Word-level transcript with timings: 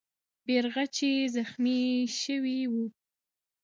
بیرغچی 0.45 1.13
زخمي 1.35 1.81
سوی 2.21 2.59
وو. 2.71 2.85